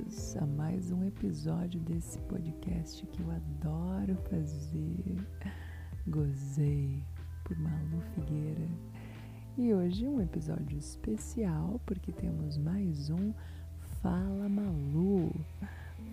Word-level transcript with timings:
boas-vindas 0.00 0.36
a 0.36 0.46
mais 0.46 0.90
um 0.90 1.04
episódio 1.04 1.80
desse 1.80 2.18
podcast 2.20 3.06
que 3.06 3.20
eu 3.20 3.30
adoro 3.30 4.16
fazer. 4.30 5.16
Gozei 6.06 7.02
por 7.44 7.58
Malu 7.58 8.00
Figueira. 8.14 8.68
E 9.58 9.74
hoje 9.74 10.06
um 10.06 10.20
episódio 10.20 10.78
especial 10.78 11.80
porque 11.84 12.12
temos 12.12 12.56
mais 12.56 13.10
um 13.10 13.32
Fala 14.00 14.48
Malu. 14.48 15.32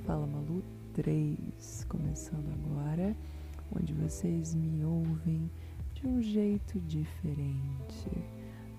Fala 0.05 0.27
Malu 0.27 0.63
3, 0.93 1.85
começando 1.87 2.51
agora, 2.53 3.15
onde 3.75 3.93
vocês 3.93 4.53
me 4.53 4.83
ouvem 4.83 5.49
de 5.93 6.05
um 6.05 6.21
jeito 6.21 6.79
diferente. 6.81 8.09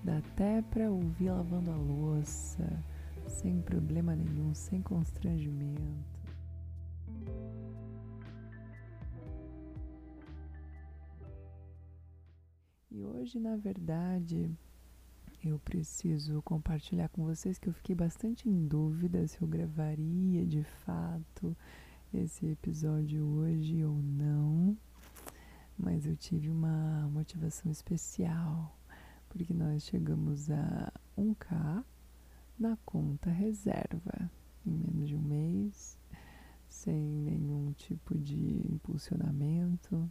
Dá 0.03 0.17
até 0.17 0.61
para 0.61 0.89
ouvir 0.89 1.31
lavando 1.31 1.71
a 1.71 1.75
louça 1.75 2.83
sem 3.29 3.61
problema 3.61 4.15
nenhum, 4.15 4.53
sem 4.53 4.81
constrangimento. 4.81 6.19
E 12.91 13.03
hoje, 13.03 13.39
na 13.39 13.55
verdade, 13.55 14.51
eu 15.43 15.59
preciso 15.59 16.41
compartilhar 16.41 17.07
com 17.09 17.23
vocês 17.23 17.57
que 17.57 17.69
eu 17.69 17.73
fiquei 17.73 17.95
bastante 17.95 18.49
em 18.49 18.67
dúvida 18.67 19.25
se 19.27 19.41
eu 19.41 19.47
gravaria 19.47 20.45
de 20.45 20.63
fato 20.63 21.55
esse 22.13 22.47
episódio 22.47 23.23
hoje 23.23 23.85
ou 23.85 23.95
não, 24.01 24.75
mas 25.77 26.05
eu 26.05 26.17
tive 26.17 26.49
uma 26.49 27.07
motivação 27.09 27.71
especial, 27.71 28.75
porque 29.29 29.53
nós 29.53 29.83
chegamos 29.83 30.49
a 30.49 30.91
1K 31.17 31.85
na 32.59 32.77
conta 32.85 33.29
reserva 33.29 34.29
em 34.65 34.71
menos 34.71 35.07
de 35.07 35.15
um 35.15 35.21
mês, 35.21 35.97
sem 36.67 37.01
nenhum 37.01 37.71
tipo 37.73 38.17
de 38.17 38.61
impulsionamento. 38.69 40.09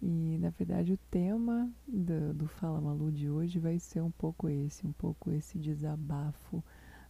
E 0.00 0.38
na 0.38 0.50
verdade 0.50 0.92
o 0.92 0.98
tema 1.10 1.68
do, 1.86 2.34
do 2.34 2.46
Fala 2.46 2.80
Malu 2.80 3.10
de 3.10 3.28
hoje 3.28 3.58
vai 3.58 3.78
ser 3.78 4.00
um 4.00 4.10
pouco 4.10 4.48
esse, 4.48 4.86
um 4.86 4.92
pouco 4.92 5.30
esse 5.30 5.58
desabafo 5.58 6.62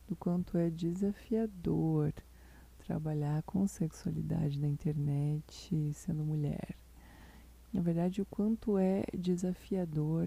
do 0.06 0.16
quanto 0.16 0.56
é 0.56 0.70
desafiador 0.70 2.14
trabalhar 2.78 3.42
com 3.42 3.66
sexualidade 3.66 4.58
na 4.58 4.68
internet 4.68 5.92
sendo 5.92 6.24
mulher. 6.24 6.74
Na 7.70 7.82
verdade, 7.82 8.22
o 8.22 8.26
quanto 8.26 8.78
é 8.78 9.04
desafiador 9.12 10.26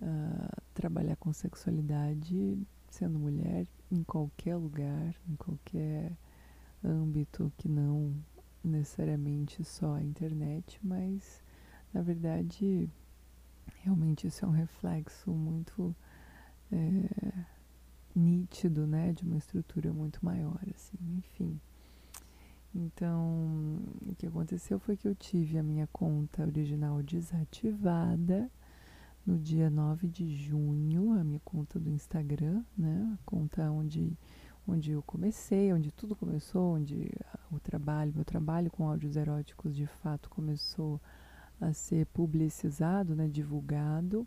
uh, 0.00 0.62
trabalhar 0.72 1.16
com 1.16 1.32
sexualidade 1.32 2.56
sendo 2.90 3.18
mulher 3.18 3.66
em 3.90 4.02
qualquer 4.02 4.56
lugar, 4.56 5.14
em 5.28 5.36
qualquer 5.36 6.16
âmbito 6.84 7.52
que 7.56 7.68
não 7.68 8.14
necessariamente 8.62 9.64
só 9.64 9.94
a 9.94 10.02
internet, 10.02 10.78
mas 10.82 11.42
na 11.92 12.02
verdade 12.02 12.88
realmente 13.82 14.26
isso 14.26 14.44
é 14.44 14.48
um 14.48 14.52
reflexo 14.52 15.30
muito 15.30 15.94
é, 16.72 17.44
nítido, 18.14 18.86
né, 18.86 19.12
de 19.12 19.24
uma 19.24 19.36
estrutura 19.36 19.92
muito 19.92 20.24
maior, 20.24 20.60
assim, 20.74 20.98
enfim. 21.16 21.60
Então, 22.74 23.80
o 24.06 24.14
que 24.16 24.26
aconteceu 24.26 24.78
foi 24.78 24.96
que 24.96 25.08
eu 25.08 25.14
tive 25.14 25.58
a 25.58 25.62
minha 25.62 25.86
conta 25.88 26.42
original 26.42 27.02
desativada 27.02 28.50
no 29.26 29.38
dia 29.38 29.68
9 29.68 30.08
de 30.08 30.34
junho, 30.34 31.12
a 31.12 31.24
minha 31.24 31.40
conta 31.44 31.78
do 31.78 31.90
Instagram, 31.90 32.62
né? 32.76 33.14
A 33.14 33.18
conta 33.24 33.70
onde, 33.70 34.16
onde 34.66 34.92
eu 34.92 35.02
comecei, 35.02 35.72
onde 35.72 35.92
tudo 35.92 36.16
começou, 36.16 36.74
onde 36.74 37.10
o 37.50 37.60
trabalho, 37.60 38.12
meu 38.14 38.24
trabalho 38.24 38.70
com 38.70 38.88
áudios 38.88 39.16
eróticos 39.16 39.74
de 39.74 39.86
fato 39.86 40.30
começou 40.30 41.00
a 41.60 41.72
ser 41.72 42.06
publicizado, 42.06 43.14
né? 43.14 43.28
Divulgado. 43.28 44.26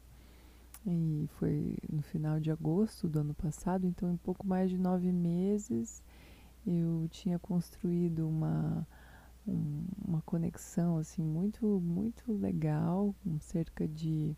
E 0.85 1.28
foi 1.34 1.78
no 1.91 2.01
final 2.01 2.40
de 2.40 2.51
agosto 2.51 3.07
do 3.07 3.19
ano 3.19 3.34
passado, 3.34 3.85
então 3.85 4.12
em 4.12 4.18
pouco 4.18 4.47
mais 4.47 4.69
de 4.69 4.78
nove 4.80 5.12
meses 5.12 6.01
eu 6.66 7.07
tinha 7.09 7.38
construído 7.38 8.28
uma, 8.28 8.88
um, 9.47 9.84
uma 10.07 10.22
conexão 10.24 10.97
assim 10.97 11.24
muito 11.24 11.80
muito 11.80 12.31
legal, 12.34 13.16
com 13.24 13.40
cerca 13.40 13.88
de 13.88 14.35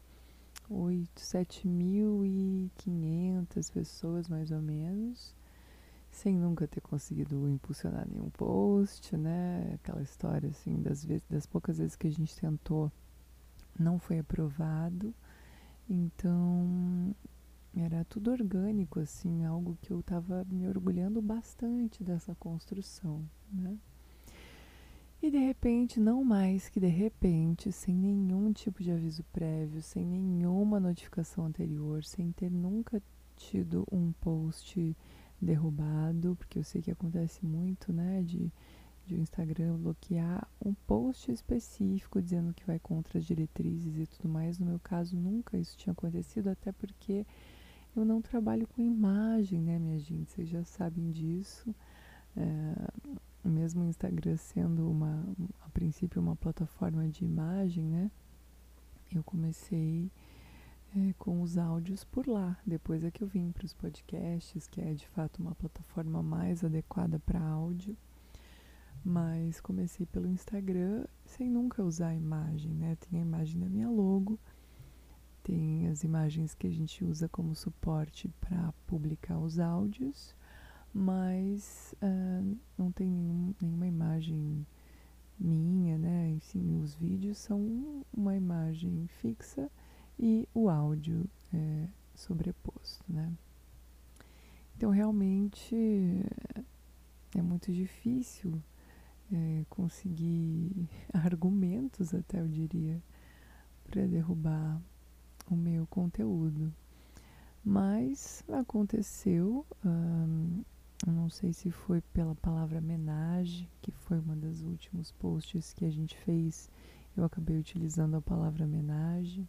8, 0.73 1.19
7.500 1.19 3.71
pessoas 3.71 4.27
mais 4.27 4.51
ou 4.51 4.61
menos, 4.61 5.33
sem 6.11 6.37
nunca 6.37 6.67
ter 6.67 6.81
conseguido 6.81 7.47
impulsionar 7.49 8.05
nenhum 8.07 8.29
post, 8.29 9.15
né? 9.15 9.73
Aquela 9.75 10.01
história 10.01 10.49
assim, 10.49 10.81
das, 10.81 11.05
vezes, 11.05 11.25
das 11.29 11.45
poucas 11.45 11.77
vezes 11.77 11.95
que 11.95 12.07
a 12.07 12.11
gente 12.11 12.35
tentou, 12.35 12.91
não 13.79 13.99
foi 13.99 14.19
aprovado. 14.19 15.13
Então, 15.89 17.15
era 17.75 18.05
tudo 18.05 18.31
orgânico, 18.31 18.99
assim, 18.99 19.43
algo 19.43 19.77
que 19.81 19.91
eu 19.91 19.99
estava 19.99 20.45
me 20.49 20.67
orgulhando 20.67 21.21
bastante 21.21 22.03
dessa 22.03 22.33
construção, 22.35 23.27
né? 23.51 23.77
E 25.23 25.31
de 25.31 25.37
repente, 25.37 26.01
não 26.01 26.21
mais 26.21 26.67
que 26.67 26.81
de 26.81 26.87
repente, 26.87 27.71
sem 27.71 27.95
nenhum 27.95 28.51
tipo 28.51 28.83
de 28.83 28.91
aviso 28.91 29.23
prévio, 29.31 29.81
sem 29.81 30.05
nenhuma 30.05 30.81
notificação 30.81 31.45
anterior, 31.45 32.03
sem 32.03 32.33
ter 32.33 32.51
nunca 32.51 33.01
tido 33.37 33.87
um 33.89 34.11
post 34.19 34.93
derrubado, 35.39 36.35
porque 36.35 36.59
eu 36.59 36.63
sei 36.65 36.81
que 36.81 36.91
acontece 36.91 37.45
muito, 37.45 37.93
né, 37.93 38.21
de, 38.21 38.51
de 39.05 39.15
o 39.15 39.17
Instagram 39.17 39.77
bloquear 39.77 40.45
um 40.61 40.73
post 40.73 41.31
específico 41.31 42.21
dizendo 42.21 42.53
que 42.53 42.65
vai 42.65 42.77
contra 42.77 43.17
as 43.17 43.23
diretrizes 43.23 43.97
e 43.97 44.05
tudo 44.05 44.27
mais. 44.27 44.59
No 44.59 44.65
meu 44.65 44.79
caso, 44.79 45.15
nunca 45.15 45.57
isso 45.57 45.77
tinha 45.77 45.93
acontecido, 45.93 46.49
até 46.49 46.73
porque 46.73 47.25
eu 47.95 48.03
não 48.03 48.21
trabalho 48.21 48.67
com 48.67 48.81
imagem, 48.81 49.61
né, 49.61 49.79
minha 49.79 49.99
gente? 49.99 50.33
Vocês 50.33 50.49
já 50.49 50.65
sabem 50.65 51.11
disso. 51.11 51.73
É, 52.35 53.21
mesmo 53.49 53.83
o 53.83 53.87
Instagram 53.87 54.37
sendo 54.37 54.89
uma, 54.89 55.25
a 55.61 55.69
princípio 55.69 56.21
uma 56.21 56.35
plataforma 56.35 57.07
de 57.07 57.25
imagem, 57.25 57.85
né? 57.85 58.11
Eu 59.13 59.23
comecei 59.23 60.11
é, 60.95 61.13
com 61.17 61.41
os 61.41 61.57
áudios 61.57 62.03
por 62.03 62.27
lá. 62.27 62.57
Depois 62.65 63.03
é 63.03 63.11
que 63.11 63.23
eu 63.23 63.27
vim 63.27 63.51
para 63.51 63.65
os 63.65 63.73
podcasts, 63.73 64.67
que 64.67 64.79
é 64.81 64.93
de 64.93 65.07
fato 65.07 65.41
uma 65.41 65.55
plataforma 65.55 66.23
mais 66.23 66.63
adequada 66.63 67.19
para 67.19 67.39
áudio. 67.39 67.97
Mas 69.03 69.59
comecei 69.59 70.05
pelo 70.05 70.27
Instagram 70.27 71.05
sem 71.25 71.49
nunca 71.49 71.83
usar 71.83 72.09
a 72.09 72.15
imagem, 72.15 72.73
né? 72.73 72.95
Tem 72.95 73.19
a 73.19 73.23
imagem 73.23 73.59
da 73.59 73.67
minha 73.67 73.89
logo, 73.89 74.39
tem 75.43 75.87
as 75.87 76.03
imagens 76.03 76.55
que 76.55 76.67
a 76.67 76.71
gente 76.71 77.03
usa 77.03 77.27
como 77.27 77.53
suporte 77.53 78.29
para 78.39 78.71
publicar 78.87 79.39
os 79.39 79.59
áudios 79.59 80.33
mas 80.93 81.95
uh, 82.01 82.57
não 82.77 82.91
tem 82.91 83.09
nenhum, 83.09 83.55
nenhuma 83.61 83.87
imagem 83.87 84.65
minha, 85.39 85.97
né? 85.97 86.29
Enfim, 86.29 86.79
os 86.81 86.93
vídeos 86.95 87.37
são 87.37 88.05
uma 88.13 88.35
imagem 88.35 89.07
fixa 89.07 89.69
e 90.19 90.47
o 90.53 90.69
áudio 90.69 91.25
é 91.53 91.87
sobreposto, 92.15 93.03
né? 93.11 93.31
Então, 94.75 94.91
realmente 94.91 95.75
é 97.35 97.41
muito 97.41 97.71
difícil 97.71 98.61
é, 99.31 99.65
conseguir 99.69 100.89
argumentos, 101.13 102.13
até 102.13 102.39
eu 102.39 102.47
diria, 102.47 103.01
para 103.85 104.05
derrubar 104.05 104.81
o 105.49 105.55
meu 105.55 105.87
conteúdo. 105.87 106.73
Mas 107.63 108.43
aconteceu, 108.49 109.65
não 111.11 111.29
sei 111.29 111.51
se 111.51 111.69
foi 111.69 112.01
pela 112.13 112.35
palavra 112.35 112.79
homenagem, 112.79 113.69
que 113.81 113.91
foi 113.91 114.19
uma 114.19 114.35
dos 114.35 114.61
últimos 114.61 115.11
posts 115.11 115.73
que 115.73 115.85
a 115.85 115.89
gente 115.89 116.17
fez. 116.17 116.69
Eu 117.15 117.25
acabei 117.25 117.57
utilizando 117.57 118.15
a 118.15 118.21
palavra 118.21 118.63
homenagem. 118.63 119.47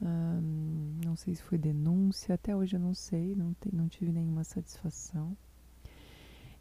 Um, 0.00 1.00
não 1.04 1.16
sei 1.16 1.34
se 1.34 1.42
foi 1.42 1.58
denúncia, 1.58 2.34
até 2.34 2.54
hoje 2.54 2.76
eu 2.76 2.80
não 2.80 2.94
sei, 2.94 3.34
não, 3.34 3.54
te, 3.54 3.74
não 3.74 3.88
tive 3.88 4.12
nenhuma 4.12 4.44
satisfação. 4.44 5.36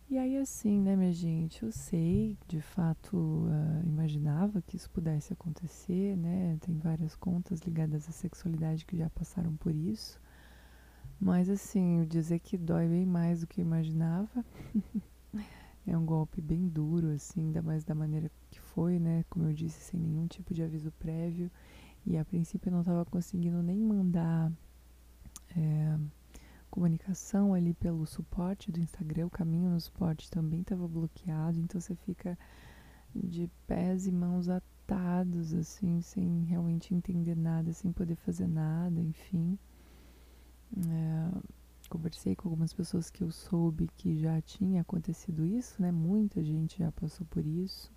E 0.09 0.17
aí, 0.17 0.37
assim, 0.37 0.79
né, 0.79 0.95
minha 0.95 1.13
gente, 1.13 1.63
eu 1.63 1.71
sei, 1.71 2.37
de 2.47 2.61
fato, 2.61 3.17
uh, 3.17 3.87
imaginava 3.87 4.61
que 4.61 4.75
isso 4.75 4.89
pudesse 4.89 5.33
acontecer, 5.33 6.15
né? 6.17 6.57
Tem 6.61 6.77
várias 6.77 7.15
contas 7.15 7.61
ligadas 7.61 8.07
à 8.07 8.11
sexualidade 8.11 8.85
que 8.85 8.97
já 8.97 9.09
passaram 9.09 9.55
por 9.55 9.73
isso. 9.73 10.19
Mas 11.23 11.49
assim, 11.49 12.03
dizer 12.03 12.39
que 12.39 12.57
dói 12.57 12.85
bem 12.85 13.05
mais 13.05 13.39
do 13.39 13.47
que 13.47 13.61
eu 13.61 13.65
imaginava. 13.65 14.43
é 15.87 15.97
um 15.97 16.05
golpe 16.05 16.41
bem 16.41 16.67
duro, 16.67 17.11
assim, 17.11 17.45
ainda 17.45 17.61
mais 17.61 17.85
da 17.85 17.95
maneira 17.95 18.29
que 18.51 18.59
foi, 18.59 18.99
né? 18.99 19.23
Como 19.29 19.45
eu 19.45 19.53
disse, 19.53 19.79
sem 19.79 19.97
nenhum 20.01 20.27
tipo 20.27 20.53
de 20.53 20.61
aviso 20.61 20.91
prévio. 20.99 21.49
E 22.05 22.17
a 22.17 22.25
princípio 22.25 22.67
eu 22.67 22.73
não 22.73 22.81
estava 22.81 23.05
conseguindo 23.05 23.63
nem 23.63 23.79
mandar 23.79 24.51
é, 25.55 25.97
comunicação 26.69 27.53
ali 27.53 27.73
pelo 27.73 28.05
suporte 28.05 28.69
do 28.69 28.81
Instagram, 28.81 29.27
o 29.27 29.29
caminho 29.29 29.69
no 29.69 29.79
suporte 29.79 30.29
também 30.29 30.59
estava 30.59 30.85
bloqueado, 30.89 31.57
então 31.57 31.79
você 31.79 31.95
fica 31.95 32.37
de 33.15 33.49
pés 33.65 34.07
e 34.07 34.11
mãos 34.11 34.49
atados, 34.49 35.53
assim, 35.53 36.01
sem 36.01 36.43
realmente 36.43 36.93
entender 36.93 37.37
nada, 37.37 37.71
sem 37.71 37.93
poder 37.93 38.17
fazer 38.17 38.47
nada, 38.47 38.99
enfim. 38.99 39.57
É, 40.75 41.63
conversei 41.89 42.35
com 42.35 42.49
algumas 42.49 42.73
pessoas 42.73 43.11
que 43.11 43.23
eu 43.23 43.31
soube 43.31 43.87
que 43.95 44.17
já 44.17 44.41
tinha 44.41 44.81
acontecido 44.81 45.45
isso, 45.45 45.81
né? 45.81 45.91
Muita 45.91 46.43
gente 46.43 46.79
já 46.79 46.91
passou 46.91 47.25
por 47.27 47.45
isso. 47.45 47.91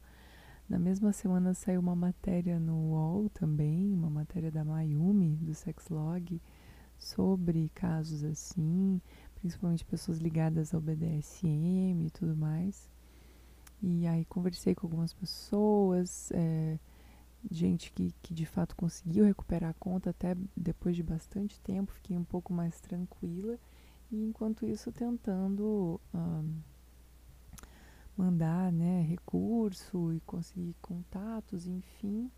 Na 0.68 0.78
mesma 0.78 1.12
semana 1.12 1.54
saiu 1.54 1.80
uma 1.80 1.96
matéria 1.96 2.58
no 2.58 2.90
UOL 2.90 3.30
também, 3.30 3.92
uma 3.94 4.10
matéria 4.10 4.50
da 4.50 4.64
Mayumi, 4.64 5.36
do 5.36 5.54
Sexlog, 5.54 6.42
sobre 6.98 7.70
casos 7.74 8.24
assim, 8.24 9.00
principalmente 9.36 9.84
pessoas 9.84 10.18
ligadas 10.18 10.74
ao 10.74 10.80
BDSM 10.80 12.06
e 12.06 12.10
tudo 12.10 12.36
mais. 12.36 12.90
E 13.82 14.06
aí 14.06 14.24
conversei 14.24 14.74
com 14.74 14.86
algumas 14.86 15.12
pessoas, 15.12 16.30
é, 16.32 16.78
gente 17.50 17.92
que, 17.92 18.12
que 18.22 18.34
de 18.34 18.46
fato 18.46 18.76
conseguiu 18.76 19.24
recuperar 19.24 19.70
a 19.70 19.74
conta 19.74 20.10
até 20.10 20.36
depois 20.56 20.96
de 20.96 21.02
bastante 21.02 21.60
tempo, 21.60 21.92
fiquei 21.92 22.16
um 22.16 22.24
pouco 22.24 22.52
mais 22.52 22.80
tranquila. 22.80 23.58
E 24.10 24.22
enquanto 24.22 24.64
isso 24.64 24.92
tentando 24.92 26.00
mandar 28.16 28.72
né, 28.72 29.02
recurso 29.02 30.12
e 30.12 30.20
conseguir 30.20 30.74
contatos, 30.80 31.66
enfim. 31.66 32.30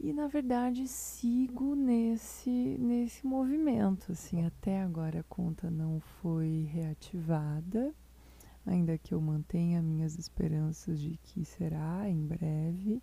E 0.00 0.12
na 0.12 0.26
verdade 0.26 0.88
sigo 0.88 1.74
nesse, 1.76 2.50
nesse 2.50 3.26
movimento. 3.26 4.12
Assim, 4.12 4.44
até 4.44 4.82
agora 4.82 5.20
a 5.20 5.24
conta 5.24 5.70
não 5.70 6.00
foi 6.00 6.68
reativada, 6.72 7.94
ainda 8.66 8.98
que 8.98 9.14
eu 9.14 9.20
mantenha 9.20 9.82
minhas 9.82 10.18
esperanças 10.18 11.00
de 11.00 11.18
que 11.22 11.44
será 11.44 12.08
em 12.08 12.26
breve. 12.26 13.00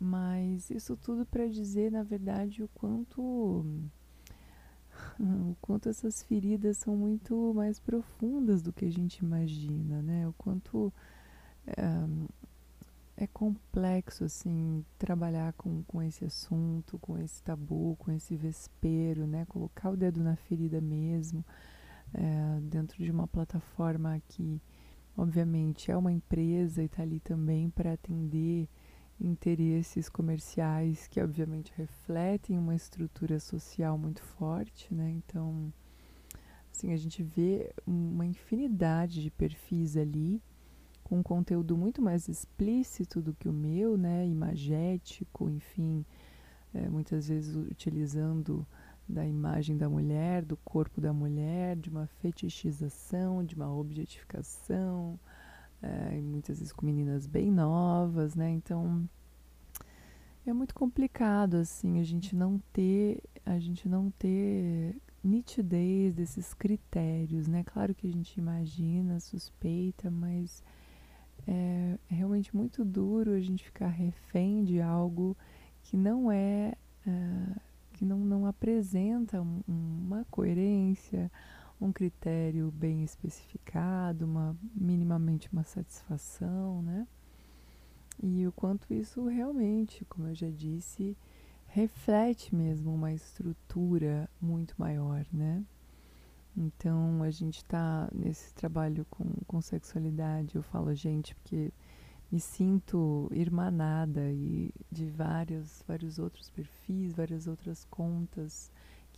Mas 0.00 0.70
isso 0.70 0.96
tudo 0.96 1.26
para 1.26 1.46
dizer, 1.46 1.92
na 1.92 2.02
verdade, 2.02 2.62
o 2.62 2.68
quanto 2.68 3.20
o 5.20 5.54
quanto 5.60 5.90
essas 5.90 6.22
feridas 6.22 6.78
são 6.78 6.96
muito 6.96 7.52
mais 7.54 7.78
profundas 7.78 8.62
do 8.62 8.72
que 8.72 8.86
a 8.86 8.90
gente 8.90 9.18
imagina, 9.18 10.00
né? 10.00 10.26
O 10.26 10.32
quanto 10.32 10.90
é, 11.66 13.24
é 13.24 13.26
complexo, 13.26 14.24
assim, 14.24 14.82
trabalhar 14.98 15.52
com, 15.52 15.82
com 15.82 16.02
esse 16.02 16.24
assunto, 16.24 16.98
com 16.98 17.18
esse 17.18 17.42
tabu, 17.42 17.94
com 17.98 18.10
esse 18.10 18.34
vespeiro, 18.34 19.26
né? 19.26 19.44
Colocar 19.44 19.90
o 19.90 19.96
dedo 19.98 20.22
na 20.22 20.34
ferida 20.34 20.80
mesmo, 20.80 21.44
é, 22.14 22.58
dentro 22.62 23.04
de 23.04 23.10
uma 23.10 23.28
plataforma 23.28 24.18
que, 24.28 24.62
obviamente, 25.14 25.90
é 25.90 25.96
uma 25.96 26.10
empresa 26.10 26.82
e 26.82 26.86
está 26.86 27.02
ali 27.02 27.20
também 27.20 27.68
para 27.68 27.92
atender 27.92 28.66
interesses 29.20 30.08
comerciais 30.08 31.06
que 31.06 31.20
obviamente 31.20 31.72
refletem 31.76 32.58
uma 32.58 32.74
estrutura 32.74 33.38
social 33.38 33.98
muito 33.98 34.22
forte, 34.22 34.92
né? 34.92 35.10
Então, 35.10 35.72
assim, 36.72 36.92
a 36.92 36.96
gente 36.96 37.22
vê 37.22 37.72
uma 37.86 38.24
infinidade 38.24 39.22
de 39.22 39.30
perfis 39.30 39.96
ali 39.96 40.42
com 41.04 41.18
um 41.18 41.22
conteúdo 41.22 41.76
muito 41.76 42.00
mais 42.00 42.28
explícito 42.28 43.20
do 43.20 43.34
que 43.34 43.48
o 43.48 43.52
meu, 43.52 43.98
né? 43.98 44.26
Imagético, 44.26 45.50
enfim, 45.50 46.04
é, 46.72 46.88
muitas 46.88 47.28
vezes 47.28 47.54
utilizando 47.56 48.66
da 49.08 49.26
imagem 49.26 49.76
da 49.76 49.88
mulher, 49.88 50.44
do 50.44 50.56
corpo 50.58 51.00
da 51.00 51.12
mulher, 51.12 51.76
de 51.76 51.90
uma 51.90 52.06
fetichização, 52.06 53.44
de 53.44 53.56
uma 53.56 53.74
objetificação, 53.74 55.18
é, 55.82 56.20
muitas 56.20 56.58
vezes 56.58 56.72
com 56.72 56.84
meninas 56.84 57.26
bem 57.26 57.50
novas, 57.50 58.34
né? 58.34 58.50
Então 58.50 59.08
é 60.46 60.52
muito 60.52 60.74
complicado 60.74 61.56
assim 61.56 62.00
a 62.00 62.04
gente 62.04 62.34
não 62.34 62.60
ter 62.72 63.22
a 63.44 63.58
gente 63.58 63.88
não 63.88 64.10
ter 64.10 64.96
nitidez 65.22 66.14
desses 66.14 66.54
critérios, 66.54 67.46
né? 67.46 67.62
Claro 67.64 67.94
que 67.94 68.06
a 68.06 68.12
gente 68.12 68.36
imagina, 68.38 69.20
suspeita, 69.20 70.10
mas 70.10 70.62
é, 71.46 71.98
é 72.10 72.14
realmente 72.14 72.54
muito 72.54 72.84
duro 72.84 73.32
a 73.32 73.40
gente 73.40 73.64
ficar 73.64 73.88
refém 73.88 74.64
de 74.64 74.80
algo 74.80 75.36
que 75.82 75.96
não 75.96 76.30
é, 76.30 76.74
é 77.06 77.60
que 77.92 78.04
não, 78.04 78.18
não 78.18 78.46
apresenta 78.46 79.42
um, 79.42 79.62
uma 79.68 80.24
coerência, 80.30 81.30
um 81.80 81.92
critério 81.92 82.70
bem 82.70 83.02
especificado, 83.02 84.26
uma, 84.26 84.56
minimamente 84.74 85.48
uma 85.52 85.64
satisfação, 85.64 86.82
né? 86.82 87.06
E 88.22 88.46
o 88.46 88.52
quanto 88.52 88.92
isso 88.92 89.26
realmente, 89.26 90.04
como 90.04 90.28
eu 90.28 90.34
já 90.34 90.50
disse, 90.50 91.16
reflete 91.66 92.54
mesmo 92.54 92.92
uma 92.92 93.12
estrutura 93.12 94.28
muito 94.40 94.74
maior, 94.76 95.24
né? 95.32 95.64
Então 96.54 97.22
a 97.22 97.30
gente 97.30 97.58
está 97.58 98.10
nesse 98.12 98.52
trabalho 98.52 99.06
com, 99.08 99.24
com 99.46 99.62
sexualidade, 99.62 100.56
eu 100.56 100.62
falo 100.62 100.94
gente 100.94 101.34
porque 101.36 101.72
me 102.30 102.38
sinto 102.38 103.28
irmanada 103.32 104.30
e 104.30 104.70
de 104.90 105.06
vários, 105.06 105.82
vários 105.86 106.18
outros 106.18 106.50
perfis, 106.50 107.14
várias 107.14 107.46
outras 107.46 107.84
contas 107.86 108.70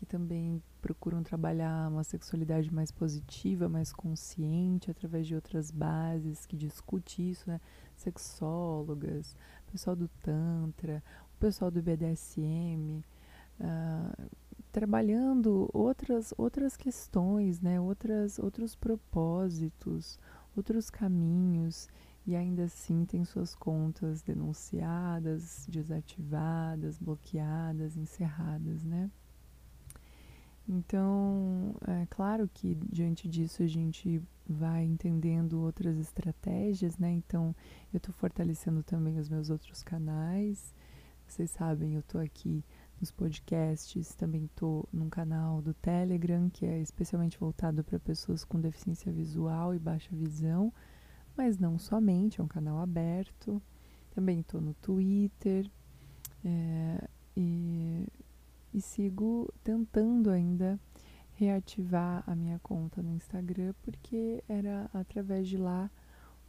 que 0.02 0.06
também 0.06 0.60
procuram 0.81 1.22
trabalhar 1.22 1.88
uma 1.88 2.02
sexualidade 2.02 2.75
mais 2.75 2.90
positiva, 2.90 3.69
mais 3.69 3.93
consciente, 3.93 4.90
através 4.90 5.28
de 5.28 5.34
outras 5.37 5.70
bases 5.70 6.44
que 6.44 6.56
discute 6.56 7.31
isso, 7.31 7.49
né? 7.49 7.60
Sexólogas, 7.94 9.37
pessoal 9.70 9.94
do 9.94 10.08
Tantra, 10.20 11.00
o 11.37 11.38
pessoal 11.38 11.70
do 11.70 11.81
BDSM, 11.81 12.99
uh, 12.99 13.04
ah, 13.60 14.26
trabalhando 14.72 15.70
outras, 15.72 16.34
outras 16.37 16.76
questões, 16.76 17.60
né? 17.60 17.81
Outras, 17.81 18.40
outros 18.40 18.75
propósitos, 18.75 20.19
outros 20.56 20.91
caminhos 20.91 21.88
e 22.26 22.34
ainda 22.34 22.65
assim 22.65 23.05
tem 23.05 23.24
suas 23.24 23.55
contas 23.55 24.20
denunciadas, 24.20 25.65
desativadas, 25.69 26.98
bloqueadas, 26.98 27.96
encerradas, 27.96 28.82
né? 28.82 29.08
Então, 30.69 31.74
é 31.86 32.06
claro 32.08 32.48
que 32.52 32.76
diante 32.90 33.28
disso 33.28 33.62
a 33.62 33.66
gente 33.66 34.22
vai 34.48 34.84
entendendo 34.84 35.60
outras 35.60 35.98
estratégias, 35.98 36.96
né? 36.98 37.10
Então, 37.10 37.54
eu 37.92 37.98
estou 37.98 38.14
fortalecendo 38.14 38.82
também 38.82 39.19
os 39.19 39.28
meus 39.28 39.50
outros 39.50 39.82
canais. 39.82 40.74
Vocês 41.26 41.50
sabem, 41.50 41.94
eu 41.94 42.00
estou 42.00 42.20
aqui 42.20 42.64
nos 43.00 43.10
podcasts, 43.10 44.14
também 44.14 44.44
estou 44.44 44.88
num 44.92 45.08
canal 45.08 45.60
do 45.60 45.74
Telegram, 45.74 46.48
que 46.48 46.64
é 46.64 46.81
especialmente 46.81 47.38
voltado 47.38 47.82
para 47.82 47.98
pessoas 47.98 48.44
com 48.44 48.60
deficiência 48.60 49.10
visual 49.12 49.74
e 49.74 49.78
baixa 49.78 50.14
visão, 50.14 50.72
mas 51.36 51.58
não 51.58 51.78
somente, 51.78 52.40
é 52.40 52.44
um 52.44 52.48
canal 52.48 52.78
aberto. 52.78 53.60
Também 54.14 54.40
estou 54.40 54.60
no 54.60 54.74
Twitter. 54.74 55.69
É, 56.44 57.08
e 57.36 58.06
e 58.72 58.81
sigo 58.81 59.52
tentando 59.62 60.31
ainda 60.31 60.79
reativar 61.34 62.22
a 62.26 62.34
minha 62.34 62.58
conta 62.60 63.02
no 63.02 63.14
Instagram 63.14 63.74
porque 63.82 64.43
era 64.48 64.88
através 64.93 65.48
de 65.48 65.56
lá 65.56 65.91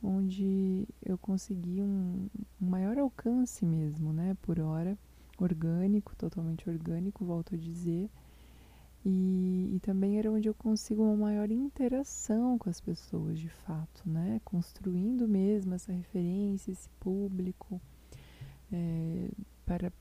onde 0.01 0.85
eu 1.01 1.17
consegui 1.17 1.81
um, 1.81 2.27
um 2.61 2.65
maior 2.65 2.97
alcance 2.97 3.65
mesmo, 3.65 4.11
né, 4.11 4.35
por 4.41 4.59
hora, 4.59 4.97
orgânico, 5.39 6.13
totalmente 6.15 6.69
orgânico, 6.69 7.23
volto 7.23 7.55
a 7.55 7.57
dizer. 7.57 8.09
E, 9.05 9.71
e, 9.75 9.79
também 9.81 10.17
era 10.17 10.31
onde 10.31 10.47
eu 10.47 10.53
consigo 10.53 11.03
uma 11.03 11.15
maior 11.15 11.51
interação 11.51 12.57
com 12.57 12.69
as 12.69 12.79
pessoas 12.79 13.37
de 13.37 13.49
fato, 13.49 14.01
né? 14.05 14.39
Construindo 14.45 15.27
mesmo 15.27 15.73
essa 15.73 15.91
referência, 15.91 16.71
esse 16.71 16.87
público, 17.01 17.81
é, 18.71 19.29
para 19.65 19.91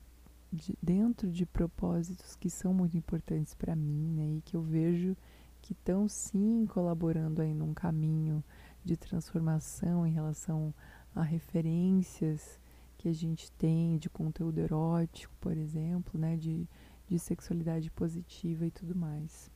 de, 0.53 0.77
dentro 0.81 1.31
de 1.31 1.47
propósitos 1.47 2.35
que 2.35 2.49
são 2.49 2.73
muito 2.73 2.95
importantes 2.95 3.55
para 3.55 3.75
mim, 3.75 4.13
né, 4.13 4.37
e 4.37 4.41
que 4.41 4.55
eu 4.55 4.61
vejo 4.61 5.17
que 5.61 5.73
estão 5.73 6.07
sim 6.07 6.67
colaborando 6.67 7.41
aí 7.41 7.53
num 7.53 7.73
caminho 7.73 8.43
de 8.85 8.95
transformação 8.95 10.05
em 10.05 10.11
relação 10.11 10.73
a 11.15 11.23
referências 11.23 12.59
que 12.97 13.09
a 13.09 13.13
gente 13.13 13.51
tem 13.53 13.97
de 13.97 14.09
conteúdo 14.09 14.59
erótico, 14.59 15.33
por 15.41 15.57
exemplo, 15.57 16.19
né, 16.19 16.37
de, 16.37 16.67
de 17.07 17.17
sexualidade 17.17 17.89
positiva 17.89 18.65
e 18.65 18.71
tudo 18.71 18.95
mais. 18.95 19.49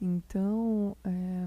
Então, 0.00 0.96
é, 1.02 1.46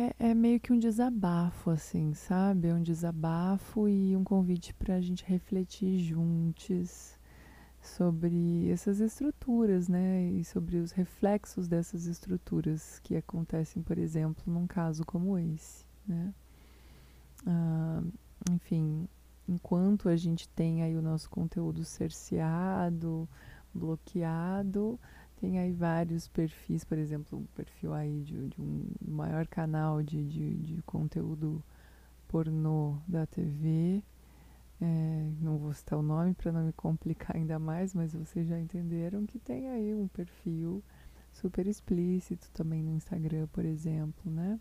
é, 0.00 0.30
é, 0.30 0.34
meio 0.34 0.58
que 0.58 0.72
um 0.72 0.78
desabafo, 0.78 1.70
assim, 1.70 2.14
sabe? 2.14 2.68
É 2.68 2.74
um 2.74 2.82
desabafo 2.82 3.88
e 3.88 4.16
um 4.16 4.24
convite 4.24 4.72
para 4.74 4.94
a 4.96 5.00
gente 5.00 5.24
refletir 5.24 5.98
juntos, 5.98 7.18
sobre 7.82 8.70
essas 8.70 9.00
estruturas, 9.00 9.88
né, 9.88 10.24
e 10.30 10.44
sobre 10.44 10.76
os 10.76 10.92
reflexos 10.92 11.66
dessas 11.66 12.06
estruturas 12.06 12.98
que 13.02 13.16
acontecem, 13.16 13.82
por 13.82 13.98
exemplo, 13.98 14.42
num 14.46 14.66
caso 14.66 15.04
como 15.04 15.38
esse, 15.38 15.84
né. 16.06 16.34
Ah, 17.46 18.02
enfim, 18.50 19.08
enquanto 19.48 20.08
a 20.08 20.16
gente 20.16 20.48
tem 20.50 20.82
aí 20.82 20.96
o 20.96 21.02
nosso 21.02 21.30
conteúdo 21.30 21.84
cerceado, 21.84 23.28
bloqueado, 23.72 24.98
tem 25.40 25.58
aí 25.58 25.72
vários 25.72 26.28
perfis, 26.28 26.84
por 26.84 26.98
exemplo, 26.98 27.38
um 27.38 27.44
perfil 27.56 27.94
aí 27.94 28.22
de, 28.22 28.48
de 28.48 28.60
um 28.60 28.84
maior 29.00 29.46
canal 29.46 30.02
de, 30.02 30.22
de, 30.28 30.54
de, 30.56 30.82
conteúdo 30.82 31.64
pornô 32.28 32.98
da 33.08 33.26
TV. 33.26 34.02
É, 34.82 35.30
não 35.40 35.56
vou 35.56 35.72
citar 35.72 35.98
o 35.98 36.02
nome 36.02 36.34
para 36.34 36.52
não 36.52 36.64
me 36.64 36.72
complicar 36.74 37.36
ainda 37.36 37.58
mais, 37.58 37.94
mas 37.94 38.12
vocês 38.12 38.48
já 38.48 38.60
entenderam 38.60 39.24
que 39.24 39.38
tem 39.38 39.70
aí 39.70 39.94
um 39.94 40.08
perfil 40.08 40.84
super 41.32 41.66
explícito 41.66 42.50
também 42.52 42.82
no 42.82 42.92
Instagram, 42.92 43.46
por 43.48 43.64
exemplo, 43.64 44.30
né? 44.30 44.60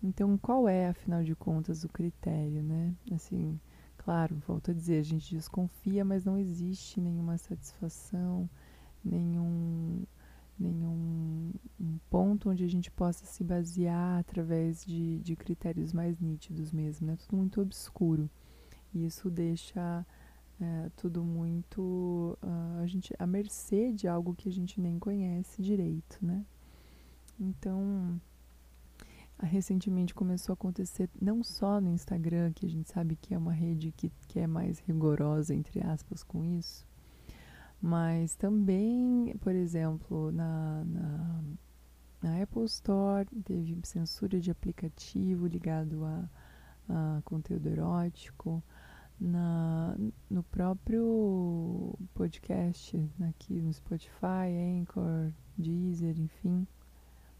Então, 0.00 0.38
qual 0.38 0.68
é, 0.68 0.88
afinal 0.88 1.24
de 1.24 1.34
contas, 1.34 1.82
o 1.82 1.88
critério, 1.88 2.62
né? 2.62 2.94
Assim, 3.12 3.58
claro, 3.96 4.36
volto 4.46 4.70
a 4.70 4.74
dizer, 4.74 5.00
a 5.00 5.04
gente 5.04 5.34
desconfia, 5.34 6.04
mas 6.04 6.24
não 6.24 6.38
existe 6.38 7.00
nenhuma 7.00 7.36
satisfação, 7.36 8.48
nenhum, 9.04 10.04
nenhum 10.58 11.52
um 11.80 11.98
ponto 12.10 12.50
onde 12.50 12.64
a 12.64 12.68
gente 12.68 12.90
possa 12.90 13.24
se 13.24 13.44
basear 13.44 14.18
através 14.18 14.84
de, 14.84 15.18
de 15.20 15.36
critérios 15.36 15.92
mais 15.92 16.18
nítidos 16.18 16.72
mesmo, 16.72 17.06
né? 17.06 17.16
Tudo 17.16 17.36
muito 17.36 17.60
obscuro. 17.60 18.28
E 18.94 19.04
isso 19.04 19.30
deixa 19.30 20.04
é, 20.60 20.90
tudo 20.96 21.22
muito 21.22 22.36
uh, 22.42 22.82
a 22.82 22.86
gente 22.86 23.14
à 23.18 23.26
mercê 23.26 23.92
de 23.92 24.08
algo 24.08 24.34
que 24.34 24.48
a 24.48 24.52
gente 24.52 24.80
nem 24.80 24.98
conhece 24.98 25.62
direito, 25.62 26.18
né? 26.20 26.44
Então, 27.38 28.20
recentemente 29.40 30.12
começou 30.12 30.52
a 30.52 30.54
acontecer 30.54 31.08
não 31.20 31.44
só 31.44 31.80
no 31.80 31.92
Instagram, 31.92 32.52
que 32.52 32.66
a 32.66 32.68
gente 32.68 32.90
sabe 32.90 33.14
que 33.14 33.32
é 33.32 33.38
uma 33.38 33.52
rede 33.52 33.92
que, 33.92 34.10
que 34.26 34.40
é 34.40 34.46
mais 34.46 34.80
rigorosa, 34.80 35.54
entre 35.54 35.80
aspas, 35.80 36.24
com 36.24 36.44
isso, 36.44 36.84
mas 37.80 38.34
também, 38.34 39.34
por 39.40 39.54
exemplo, 39.54 40.32
na, 40.32 40.84
na, 40.84 41.42
na 42.22 42.42
Apple 42.42 42.64
Store 42.64 43.26
teve 43.44 43.78
censura 43.84 44.40
de 44.40 44.50
aplicativo 44.50 45.46
ligado 45.46 46.04
a, 46.04 46.28
a 46.88 47.22
conteúdo 47.24 47.68
erótico. 47.68 48.62
Na, 49.20 49.96
no 50.30 50.44
próprio 50.44 51.98
podcast, 52.14 52.96
aqui 53.28 53.60
no 53.60 53.72
Spotify, 53.72 54.80
Anchor, 54.80 55.32
Deezer, 55.56 56.16
enfim, 56.20 56.64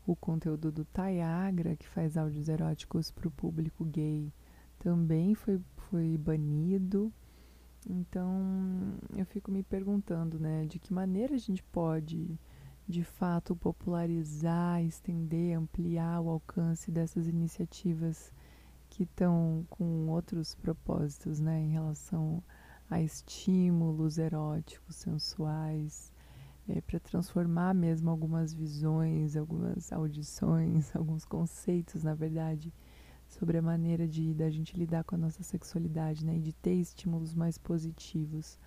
o 0.05 0.17
conteúdo 0.17 0.73
do 0.73 0.85
Tayagra, 0.85 1.77
que 1.77 1.87
faz 1.87 2.17
áudios 2.17 2.49
eróticos 2.49 3.13
para 3.13 3.29
o 3.29 3.31
público 3.31 3.85
gay, 3.85 4.33
também 4.79 5.35
foi, 5.35 5.61
foi 5.77 6.17
banido. 6.17 7.13
Então, 7.87 8.99
eu 9.17 9.25
fico 9.27 9.51
me 9.51 9.63
perguntando, 9.63 10.39
né, 10.39 10.67
de 10.67 10.79
que 10.79 10.93
maneira 10.93 11.35
a 11.35 11.39
gente 11.39 11.63
pode, 11.63 12.39
de 12.87 13.03
fato, 13.05 13.55
popularizar, 13.57 14.83
estender, 14.83 15.57
ampliar 15.57 16.21
o 16.21 16.29
alcance 16.29 16.91
dessas 16.91 17.27
iniciativas 17.27 18.33
que 18.91 19.05
estão 19.05 19.65
com 19.71 20.09
outros 20.09 20.55
propósitos, 20.55 21.41
né, 21.41 21.61
em 21.61 21.71
relação 21.71 22.43
a 22.91 23.01
estímulos 23.01 24.19
eróticos, 24.19 24.97
sensuais, 24.97 26.13
é, 26.69 26.81
para 26.81 27.01
transformar 27.01 27.75
mesmo 27.75 28.11
algumas 28.11 28.53
visões, 28.53 29.37
algumas 29.37 29.93
audições, 29.93 30.91
alguns 30.97 31.25
conceitos, 31.25 32.03
na 32.03 32.15
verdade, 32.15 32.73
sobre 33.29 33.59
a 33.59 33.63
maneira 33.63 34.07
de 34.07 34.35
da 34.35 34.51
gente 34.51 34.77
lidar 34.77 35.05
com 35.05 35.15
a 35.15 35.19
nossa 35.19 35.43
sexualidade, 35.43 36.25
né, 36.25 36.37
e 36.37 36.41
de 36.41 36.53
ter 36.53 36.75
estímulos 36.75 37.35
mais 37.35 37.59
positivos. 37.59 38.59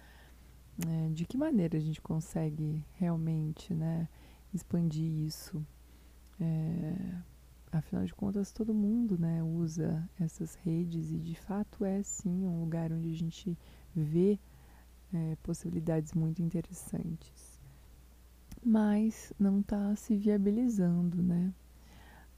É, 0.87 1.09
de 1.09 1.25
que 1.25 1.37
maneira 1.37 1.77
a 1.77 1.81
gente 1.81 2.01
consegue 2.01 2.83
realmente, 2.93 3.73
né, 3.73 4.07
expandir 4.53 5.11
isso? 5.25 5.65
É, 6.39 7.15
afinal 7.71 8.05
de 8.05 8.13
contas, 8.13 8.51
todo 8.51 8.73
mundo, 8.73 9.17
né, 9.17 9.43
usa 9.43 10.09
essas 10.19 10.55
redes 10.55 11.11
e 11.11 11.17
de 11.17 11.35
fato 11.35 11.85
é 11.85 12.01
sim 12.03 12.45
um 12.45 12.61
lugar 12.61 12.91
onde 12.91 13.09
a 13.09 13.15
gente 13.15 13.57
vê 13.95 14.39
é, 15.13 15.35
possibilidades 15.43 16.13
muito 16.13 16.41
interessantes 16.41 17.51
mas 18.63 19.33
não 19.39 19.59
está 19.59 19.95
se 19.95 20.15
viabilizando, 20.15 21.21
né? 21.21 21.53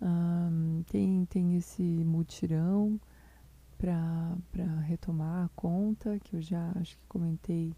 Um, 0.03 0.83
tem, 0.83 1.25
tem 1.27 1.55
esse 1.55 1.81
mutirão 1.81 2.99
para 3.77 4.35
retomar 4.85 5.45
a 5.45 5.49
conta, 5.55 6.19
que 6.19 6.35
eu 6.35 6.41
já 6.41 6.73
acho 6.75 6.97
que 6.97 7.07
comentei 7.07 7.73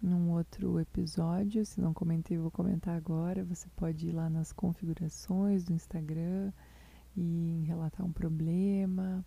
num 0.00 0.30
outro 0.30 0.78
episódio. 0.78 1.66
Se 1.66 1.80
não 1.80 1.92
comentei, 1.92 2.38
vou 2.38 2.52
comentar 2.52 2.96
agora. 2.96 3.44
Você 3.44 3.68
pode 3.74 4.08
ir 4.08 4.12
lá 4.12 4.30
nas 4.30 4.52
configurações 4.52 5.64
do 5.64 5.72
Instagram 5.72 6.52
e 7.16 7.64
relatar 7.66 8.06
um 8.06 8.12
problema. 8.12 9.24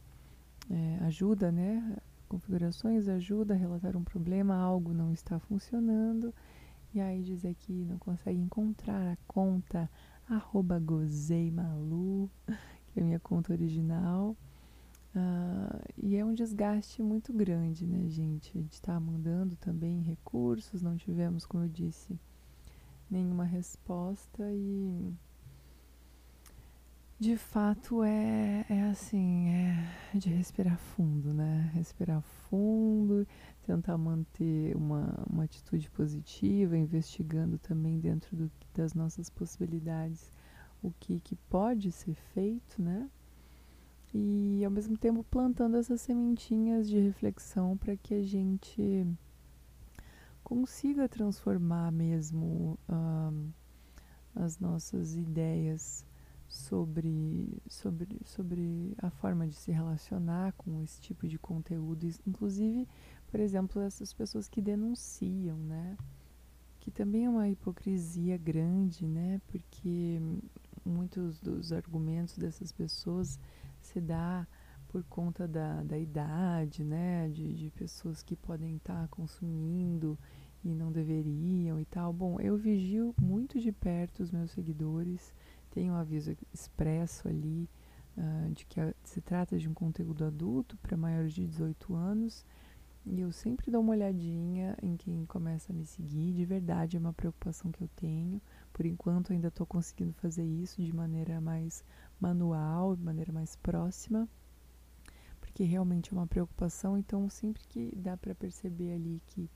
É, 0.69 0.99
ajuda, 1.05 1.51
né? 1.51 1.97
Configurações 2.29 3.09
ajuda 3.09 3.53
a 3.53 3.57
relatar 3.57 3.97
um 3.97 4.03
problema, 4.03 4.55
algo 4.55 4.93
não 4.93 5.11
está 5.11 5.39
funcionando 5.39 6.33
e 6.93 7.01
aí 7.01 7.21
diz 7.21 7.45
aqui, 7.45 7.85
não 7.85 7.97
consegue 7.99 8.39
encontrar 8.39 9.13
a 9.13 9.17
conta 9.27 9.89
arroba 10.29 10.79
gozeimalu, 10.79 12.29
que 12.87 12.99
é 12.99 13.01
a 13.01 13.05
minha 13.05 13.19
conta 13.19 13.53
original. 13.53 14.35
Uh, 15.15 15.81
e 15.97 16.15
é 16.15 16.23
um 16.23 16.33
desgaste 16.33 17.01
muito 17.01 17.33
grande, 17.33 17.87
né, 17.87 18.07
gente? 18.07 18.55
A 18.55 18.61
gente 18.61 18.73
está 18.73 18.99
mandando 18.99 19.55
também 19.55 20.01
recursos, 20.01 20.81
não 20.81 20.95
tivemos, 20.95 21.45
como 21.45 21.63
eu 21.63 21.69
disse, 21.69 22.19
nenhuma 23.09 23.45
resposta 23.45 24.43
e 24.53 25.13
de 27.19 27.35
fato 27.35 28.03
é, 28.03 28.65
é 28.69 28.83
assim, 28.83 29.49
é 29.49 30.17
de 30.17 30.29
respirar 30.29 30.77
fundo, 30.77 31.33
né? 31.33 31.71
Respirar 31.73 32.21
fundo, 32.21 33.27
tentar 33.63 33.97
manter 33.97 34.75
uma, 34.75 35.25
uma 35.27 35.43
atitude 35.45 35.89
positiva, 35.89 36.77
investigando 36.77 37.57
também 37.57 37.99
dentro 37.99 38.35
do, 38.35 38.51
das 38.73 38.93
nossas 38.93 39.29
possibilidades 39.31 40.31
o 40.81 40.91
que, 40.99 41.19
que 41.19 41.35
pode 41.35 41.91
ser 41.91 42.13
feito, 42.33 42.81
né? 42.81 43.09
E 44.13 44.63
ao 44.63 44.71
mesmo 44.71 44.95
tempo 44.95 45.23
plantando 45.23 45.75
essas 45.75 46.01
sementinhas 46.01 46.87
de 46.87 46.99
reflexão 46.99 47.75
para 47.75 47.97
que 47.97 48.13
a 48.13 48.23
gente 48.23 49.05
consiga 50.43 51.09
transformar 51.09 51.91
mesmo 51.91 52.79
uh, 52.87 53.53
as 54.35 54.59
nossas 54.59 55.15
ideias 55.17 56.06
sobre, 56.47 57.61
sobre, 57.67 58.19
sobre 58.25 58.95
a 58.99 59.09
forma 59.09 59.47
de 59.47 59.55
se 59.55 59.71
relacionar 59.71 60.53
com 60.53 60.81
esse 60.81 61.01
tipo 61.01 61.27
de 61.27 61.37
conteúdo, 61.37 62.07
inclusive 62.25 62.87
por 63.27 63.39
exemplo, 63.39 63.81
essas 63.81 64.13
pessoas 64.13 64.47
que 64.47 64.61
denunciam, 64.61 65.57
né? 65.57 65.97
Que 66.79 66.89
também 66.89 67.25
é 67.25 67.29
uma 67.29 67.49
hipocrisia 67.49 68.37
grande, 68.37 69.05
né? 69.05 69.41
Porque 69.47 70.19
muitos 70.85 71.39
dos 71.39 71.73
argumentos 71.73 72.37
dessas 72.37 72.71
pessoas 72.71 73.37
se 73.81 73.99
dá 73.99 74.47
por 74.87 75.03
conta 75.03 75.45
da, 75.45 75.83
da 75.83 75.97
idade, 75.97 76.83
né? 76.85 77.29
De, 77.29 77.53
de 77.53 77.69
pessoas 77.71 78.23
que 78.23 78.35
podem 78.35 78.77
estar 78.77 79.09
consumindo 79.09 80.17
e 80.63 80.73
não 80.73 80.89
deveriam 80.89 81.79
e 81.79 81.85
tal. 81.85 82.13
Bom, 82.13 82.39
eu 82.39 82.55
vigio 82.55 83.13
muito 83.21 83.59
de 83.59 83.73
perto 83.73 84.23
os 84.23 84.31
meus 84.31 84.51
seguidores, 84.51 85.33
tenho 85.77 85.93
um 85.93 85.97
aviso 85.97 86.35
expresso 86.51 87.27
ali 87.27 87.69
uh, 88.17 88.51
de 88.51 88.65
que 88.65 88.79
se 89.03 89.21
trata 89.21 89.59
de 89.59 89.69
um 89.69 89.75
conteúdo 89.75 90.25
adulto 90.25 90.75
para 90.77 90.97
maiores 90.97 91.31
de 91.31 91.45
18 91.45 91.93
anos 91.93 92.43
e 93.05 93.21
eu 93.21 93.31
sempre 93.31 93.69
dou 93.69 93.81
uma 93.81 93.91
olhadinha 93.91 94.75
em 94.81 94.97
quem 94.97 95.23
começa 95.27 95.71
a 95.71 95.75
me 95.75 95.85
seguir. 95.85 96.33
De 96.33 96.43
verdade, 96.45 96.97
é 96.97 96.99
uma 96.99 97.13
preocupação 97.13 97.71
que 97.71 97.83
eu 97.83 97.87
tenho. 97.95 98.41
Por 98.73 98.87
enquanto, 98.87 99.31
ainda 99.31 99.49
estou 99.49 99.67
conseguindo 99.67 100.13
fazer 100.13 100.43
isso 100.43 100.81
de 100.81 100.91
maneira 100.93 101.39
mais 101.39 101.85
manual, 102.19 102.95
de 102.95 103.03
maneira 103.03 103.31
mais 103.31 103.55
próxima, 103.55 104.27
porque 105.39 105.63
realmente 105.63 106.11
é 106.11 106.17
uma 106.17 106.25
preocupação. 106.25 106.97
Então, 106.97 107.29
sempre 107.29 107.61
que 107.69 107.95
dá 107.95 108.17
para 108.17 108.33
perceber 108.33 108.93
ali 108.93 109.21
que 109.27 109.47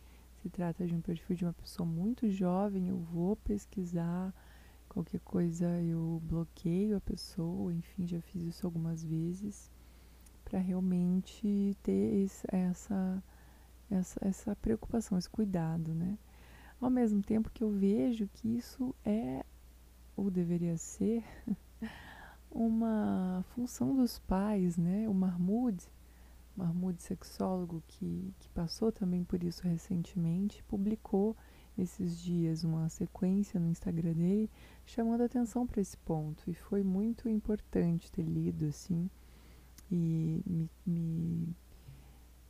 se 0.43 0.49
trata 0.49 0.85
de 0.85 0.93
um 0.93 1.01
perfil 1.01 1.35
de 1.35 1.45
uma 1.45 1.53
pessoa 1.53 1.89
muito 1.89 2.29
jovem, 2.29 2.89
eu 2.89 2.99
vou 2.99 3.35
pesquisar. 3.37 4.31
Qualquer 4.91 5.21
coisa 5.21 5.65
eu 5.81 6.21
bloqueio 6.25 6.97
a 6.97 6.99
pessoa, 6.99 7.73
enfim, 7.73 8.05
já 8.05 8.19
fiz 8.19 8.43
isso 8.43 8.65
algumas 8.65 9.01
vezes 9.01 9.71
para 10.43 10.59
realmente 10.59 11.77
ter 11.81 12.29
essa 12.49 13.23
essa, 13.89 14.19
essa 14.21 14.55
preocupação, 14.57 15.17
esse 15.17 15.29
cuidado, 15.29 15.93
né? 15.93 16.17
Ao 16.81 16.89
mesmo 16.89 17.23
tempo 17.23 17.49
que 17.51 17.63
eu 17.63 17.71
vejo 17.71 18.27
que 18.33 18.57
isso 18.57 18.93
é, 19.05 19.45
ou 20.13 20.29
deveria 20.29 20.75
ser, 20.75 21.23
uma 22.51 23.45
função 23.55 23.95
dos 23.95 24.19
pais, 24.19 24.75
né? 24.75 25.07
O 25.07 25.13
Mahmoud, 25.13 25.81
Mahmoud 26.53 27.01
sexólogo, 27.01 27.81
que, 27.87 28.33
que 28.41 28.49
passou 28.49 28.91
também 28.91 29.23
por 29.23 29.41
isso 29.41 29.65
recentemente, 29.65 30.61
publicou 30.63 31.33
esses 31.81 32.19
dias 32.19 32.63
uma 32.63 32.89
sequência 32.89 33.59
no 33.59 33.69
Instagram 33.69 34.13
dele 34.13 34.49
chamando 34.85 35.23
atenção 35.23 35.65
para 35.65 35.81
esse 35.81 35.97
ponto. 35.97 36.43
E 36.49 36.53
foi 36.53 36.83
muito 36.83 37.27
importante 37.27 38.11
ter 38.11 38.23
lido 38.23 38.65
assim 38.65 39.09
e 39.91 40.41
me, 40.45 40.69
me 40.85 41.55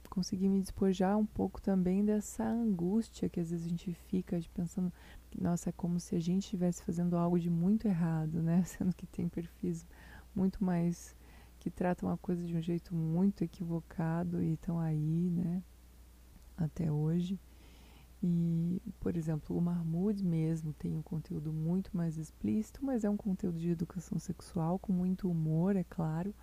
consegui 0.09 0.50
me 0.50 0.59
despojar 0.59 1.17
um 1.17 1.25
pouco 1.25 1.61
também 1.61 2.03
dessa 2.03 2.43
angústia 2.43 3.29
que 3.29 3.39
às 3.39 3.50
vezes 3.50 3.65
a 3.65 3.69
gente 3.69 3.93
fica 3.93 4.39
de 4.39 4.50
pensando 4.50 4.91
nossa 5.39 5.69
é 5.69 5.71
como 5.71 6.00
se 6.00 6.15
a 6.15 6.19
gente 6.19 6.43
estivesse 6.43 6.83
fazendo 6.83 7.15
algo 7.15 7.39
de 7.39 7.50
muito 7.50 7.88
errado 7.88 8.41
né? 8.41 8.63
Sendo 8.67 8.93
que 8.93 9.07
tem 9.07 9.29
perfis 9.29 9.85
muito 10.35 10.63
mais 10.63 11.15
que 11.59 11.69
tratam 11.69 12.09
a 12.09 12.17
coisa 12.17 12.45
de 12.45 12.55
um 12.55 12.61
jeito 12.61 12.93
muito 12.93 13.43
equivocado 13.43 14.43
e 14.43 14.53
estão 14.53 14.79
aí 14.79 15.29
né? 15.31 15.63
Até 16.57 16.91
hoje 16.91 17.39
e, 18.24 18.80
por 19.00 19.18
exemplo, 19.18 19.58
o 19.58 19.62
Mahmoud 19.62 20.24
mesmo 20.24 20.74
tem 20.74 20.96
um 20.96 21.01
conteúdo 21.01 21.51
muito 21.51 21.96
mais 21.98 22.18
explícito, 22.18 22.86
mas 22.86 23.04
é 23.04 23.10
um 23.10 23.18
conteúdo 23.18 23.58
de 23.58 23.72
educação 23.72 24.20
sexual 24.20 24.78
com 24.78 24.94
muito 24.94 25.30
humor, 25.30 25.75
é 25.75 25.84
claro, 25.84 26.34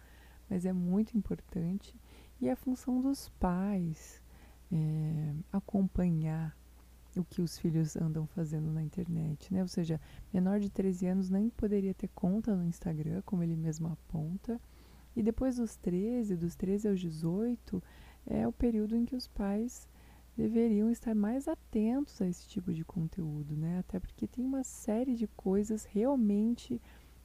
mas 0.50 0.64
é 0.64 0.72
muito 0.72 1.16
importante. 1.16 1.96
E 2.40 2.48
é 2.48 2.52
a 2.52 2.56
função 2.56 3.00
dos 3.00 3.28
pais 3.28 4.20
é, 4.72 5.34
acompanhar 5.52 6.56
o 7.16 7.24
que 7.24 7.40
os 7.40 7.58
filhos 7.58 7.96
andam 7.96 8.26
fazendo 8.26 8.72
na 8.72 8.82
internet, 8.82 9.52
né? 9.52 9.62
Ou 9.62 9.68
seja, 9.68 10.00
menor 10.32 10.58
de 10.58 10.70
13 10.70 11.06
anos 11.06 11.30
nem 11.30 11.48
poderia 11.48 11.94
ter 11.94 12.08
conta 12.08 12.54
no 12.56 12.64
Instagram, 12.64 13.22
como 13.24 13.42
ele 13.42 13.56
mesmo 13.56 13.88
aponta. 13.88 14.60
E 15.16 15.22
depois 15.22 15.56
dos 15.56 15.76
13, 15.76 16.36
dos 16.36 16.54
13 16.56 16.88
aos 16.88 17.00
18, 17.00 17.82
é 18.26 18.46
o 18.46 18.52
período 18.52 18.96
em 18.96 19.04
que 19.04 19.16
os 19.16 19.26
pais 19.26 19.88
deveriam 20.38 20.88
estar 20.88 21.16
mais 21.16 21.48
atentos 21.48 22.22
a 22.22 22.28
esse 22.28 22.46
tipo 22.46 22.72
de 22.72 22.84
conteúdo, 22.84 23.56
né? 23.56 23.80
Até 23.80 23.98
porque 23.98 24.24
tem 24.24 24.44
uma 24.44 24.62
série 24.62 25.16
de 25.16 25.26
coisas 25.26 25.84
realmente 25.84 26.80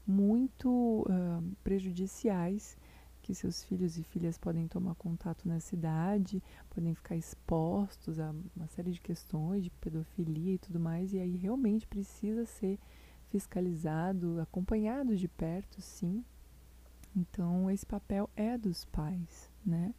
muito 0.05 1.05
uh, 1.08 1.55
prejudiciais 1.63 2.75
que 3.22 3.36
seus 3.36 3.63
filhos 3.63 4.00
e 4.00 4.03
filhas 4.03 4.38
podem 4.38 4.67
tomar 4.67 4.96
contato 4.96 5.48
na 5.48 5.60
cidade, 5.60 6.43
podem 6.72 6.93
ficar 6.96 7.15
expostos 7.15 8.20
a 8.20 8.34
uma 8.55 8.67
série 8.67 8.91
de 8.91 9.00
questões 9.00 9.63
de 9.63 9.70
pedofilia 9.70 10.55
e 10.55 10.58
tudo 10.58 10.79
mais, 10.79 11.13
e 11.13 11.20
aí 11.20 11.38
realmente 11.38 11.88
precisa 11.88 12.46
ser 12.46 12.77
fiscalizado, 13.29 14.41
acompanhado 14.41 15.15
de 15.15 15.27
perto, 15.27 15.79
sim. 15.82 16.25
Então, 17.15 17.70
esse 17.70 17.86
papel 17.86 18.29
é 18.36 18.58
dos 18.58 18.84
pais, 18.86 19.50
né? 19.65 19.93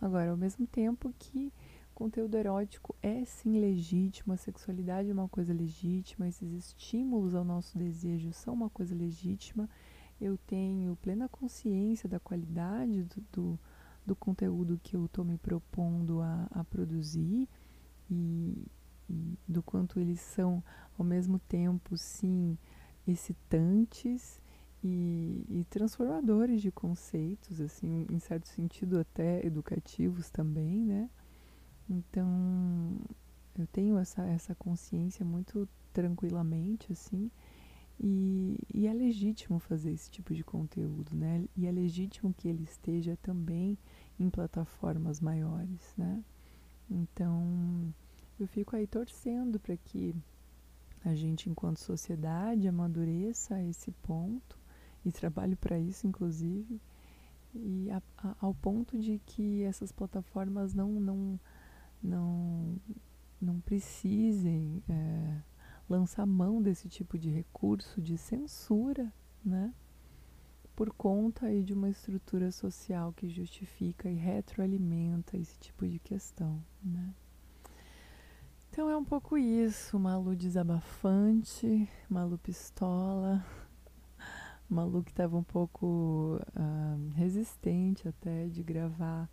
Agora, 0.00 0.32
ao 0.32 0.36
mesmo 0.36 0.66
tempo 0.66 1.14
que 1.18 1.52
conteúdo 1.94 2.36
erótico 2.36 2.94
é 3.02 3.24
sim 3.24 3.58
legítimo, 3.58 4.32
a 4.34 4.36
sexualidade 4.36 5.08
é 5.08 5.12
uma 5.12 5.28
coisa 5.28 5.54
legítima, 5.54 6.28
esses 6.28 6.52
estímulos 6.52 7.34
ao 7.34 7.44
nosso 7.44 7.78
desejo 7.78 8.32
são 8.32 8.52
uma 8.52 8.68
coisa 8.68 8.94
legítima. 8.94 9.68
Eu 10.20 10.36
tenho 10.36 10.96
plena 10.96 11.28
consciência 11.28 12.08
da 12.08 12.20
qualidade 12.20 13.04
do, 13.04 13.24
do, 13.32 13.60
do 14.06 14.16
conteúdo 14.16 14.80
que 14.82 14.96
eu 14.96 15.06
estou 15.06 15.24
me 15.24 15.38
propondo 15.38 16.20
a, 16.20 16.46
a 16.50 16.64
produzir 16.64 17.48
e, 18.10 18.66
e 19.08 19.38
do 19.46 19.62
quanto 19.62 19.98
eles 19.98 20.20
são, 20.20 20.62
ao 20.98 21.04
mesmo 21.04 21.38
tempo, 21.38 21.96
sim, 21.96 22.58
excitantes 23.06 24.40
e, 24.82 25.44
e, 25.48 25.64
transformadores 25.64 26.60
de 26.60 26.70
conceitos, 26.70 27.60
assim, 27.60 28.06
em 28.10 28.18
certo 28.18 28.48
sentido 28.48 28.98
até 28.98 29.44
educativos 29.44 30.30
também, 30.30 30.84
né? 30.84 31.08
Então, 31.88 32.98
eu 33.58 33.66
tenho 33.66 33.98
essa, 33.98 34.22
essa 34.24 34.54
consciência 34.54 35.24
muito 35.24 35.68
tranquilamente, 35.92 36.92
assim, 36.92 37.30
e, 38.00 38.58
e, 38.74 38.86
é 38.88 38.92
legítimo 38.92 39.60
fazer 39.60 39.92
esse 39.92 40.10
tipo 40.10 40.34
de 40.34 40.42
conteúdo, 40.42 41.14
né? 41.14 41.44
E 41.56 41.66
é 41.66 41.70
legítimo 41.70 42.34
que 42.34 42.48
ele 42.48 42.64
esteja 42.64 43.16
também 43.22 43.78
em 44.18 44.28
plataformas 44.28 45.20
maiores, 45.20 45.94
né? 45.96 46.24
Então, 46.90 47.94
eu 48.38 48.48
fico 48.48 48.74
aí 48.74 48.86
torcendo 48.86 49.60
para 49.60 49.76
que 49.76 50.14
a 51.04 51.14
gente, 51.14 51.48
enquanto 51.48 51.78
sociedade, 51.78 52.66
amadureça 52.66 53.54
a 53.54 53.62
esse 53.62 53.92
ponto 53.92 54.58
e 55.04 55.12
trabalhe 55.12 55.54
para 55.54 55.78
isso, 55.78 56.06
inclusive, 56.06 56.80
e 57.54 57.90
a, 57.90 58.02
a, 58.18 58.34
ao 58.40 58.54
ponto 58.54 58.98
de 58.98 59.20
que 59.24 59.62
essas 59.62 59.92
plataformas 59.92 60.74
não, 60.74 60.90
não 60.98 61.38
não, 62.04 62.76
não 63.40 63.58
precisem 63.60 64.82
é, 64.88 65.40
lançar 65.88 66.26
mão 66.26 66.60
desse 66.60 66.88
tipo 66.88 67.18
de 67.18 67.30
recurso 67.30 68.00
de 68.00 68.18
censura, 68.18 69.10
né? 69.42 69.72
Por 70.76 70.92
conta 70.92 71.46
aí 71.46 71.62
de 71.62 71.72
uma 71.72 71.88
estrutura 71.88 72.50
social 72.50 73.12
que 73.12 73.28
justifica 73.28 74.10
e 74.10 74.16
retroalimenta 74.16 75.36
esse 75.36 75.58
tipo 75.58 75.86
de 75.88 75.98
questão, 75.98 76.62
né? 76.82 77.14
Então 78.70 78.90
é 78.90 78.96
um 78.96 79.04
pouco 79.04 79.38
isso, 79.38 79.98
Malu 79.98 80.34
desabafante, 80.34 81.88
Malu 82.10 82.36
pistola, 82.36 83.44
Malu 84.68 85.04
que 85.04 85.12
estava 85.12 85.36
um 85.36 85.44
pouco 85.44 86.40
uh, 86.56 87.10
resistente 87.14 88.08
até 88.08 88.48
de 88.48 88.64
gravar 88.64 89.30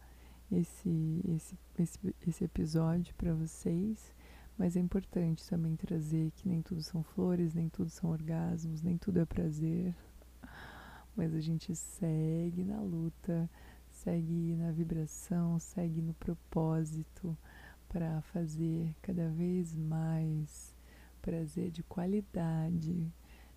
esse, 0.51 1.21
esse, 1.27 1.57
esse, 1.79 2.15
esse 2.27 2.43
episódio 2.43 3.15
para 3.15 3.33
vocês, 3.33 4.13
mas 4.57 4.75
é 4.75 4.79
importante 4.79 5.47
também 5.47 5.75
trazer 5.75 6.31
que 6.31 6.47
nem 6.47 6.61
tudo 6.61 6.83
são 6.83 7.03
flores, 7.03 7.53
nem 7.53 7.69
tudo 7.69 7.89
são 7.89 8.09
orgasmos, 8.09 8.81
nem 8.81 8.97
tudo 8.97 9.19
é 9.19 9.25
prazer, 9.25 9.95
mas 11.15 11.33
a 11.33 11.39
gente 11.39 11.75
segue 11.75 12.63
na 12.63 12.81
luta, 12.81 13.49
segue 13.89 14.55
na 14.55 14.71
vibração, 14.71 15.57
segue 15.59 16.01
no 16.01 16.13
propósito 16.13 17.37
para 17.87 18.21
fazer 18.21 18.95
cada 19.01 19.29
vez 19.29 19.75
mais 19.75 20.75
prazer 21.21 21.71
de 21.71 21.83
qualidade 21.83 23.11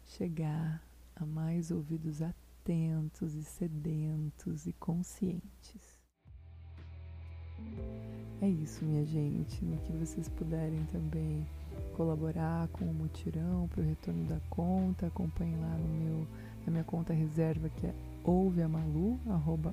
chegar 0.05 0.83
a 1.17 1.25
mais 1.25 1.71
ouvidos 1.71 2.21
atentos 2.21 3.35
e 3.35 3.45
sedentos 3.45 4.67
e 4.67 4.73
conscientes. 4.73 5.94
É 8.41 8.49
isso, 8.49 8.85
minha 8.85 9.05
gente. 9.05 9.65
No 9.65 9.77
que 9.79 9.93
vocês 9.93 10.29
puderem 10.29 10.85
também 10.93 11.47
colaborar 11.97 12.69
com 12.69 12.85
o 12.85 12.93
mutirão 12.93 13.69
para 13.69 13.81
o 13.81 13.85
retorno 13.85 14.25
da 14.25 14.39
conta, 14.51 15.07
acompanhem 15.07 15.57
lá 15.57 15.77
no 15.79 15.89
meu, 15.89 16.27
na 16.67 16.73
minha 16.73 16.85
conta 16.85 17.13
reserva 17.13 17.69
que 17.69 17.87
é 17.87 17.95
ouveamalu, 18.25 19.19
arroba. 19.29 19.73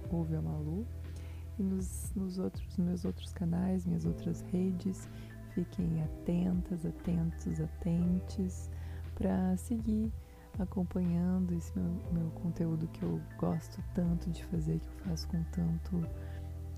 E 1.59 1.63
nos, 1.63 2.11
nos 2.15 2.39
outros, 2.39 2.77
meus 2.77 3.03
outros 3.03 3.33
canais, 3.33 3.85
minhas 3.85 4.05
outras 4.05 4.41
redes, 4.51 5.07
fiquem 5.53 6.01
atentas, 6.03 6.85
atentos, 6.85 7.59
atentes 7.59 8.69
para 9.15 9.55
seguir 9.57 10.11
acompanhando 10.59 11.53
esse 11.53 11.77
meu, 11.77 11.91
meu 12.11 12.31
conteúdo 12.31 12.87
que 12.87 13.03
eu 13.03 13.19
gosto 13.37 13.83
tanto 13.93 14.29
de 14.29 14.43
fazer, 14.45 14.79
que 14.79 14.87
eu 14.87 15.09
faço 15.09 15.27
com 15.27 15.43
tanto 15.51 16.07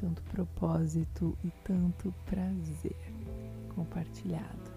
tanto 0.03 0.21
propósito 0.23 1.37
e 1.45 1.51
tanto 1.63 2.13
prazer 2.25 2.97
compartilhado. 3.73 4.73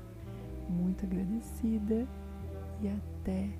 Muito 0.71 1.05
agradecida 1.05 2.07
e 2.81 2.89
até 2.89 3.51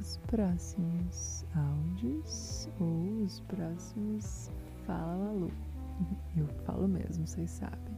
os 0.00 0.18
próximos 0.18 1.44
áudios 1.56 2.68
ou 2.78 3.24
os 3.24 3.40
próximos 3.40 4.52
Fala 4.86 5.16
Malu. 5.16 5.50
Eu 6.36 6.46
falo 6.64 6.86
mesmo, 6.86 7.26
vocês 7.26 7.50
sabem. 7.50 7.96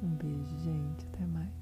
Um 0.00 0.10
beijo, 0.10 0.56
gente. 0.58 1.04
Até 1.06 1.26
mais. 1.26 1.61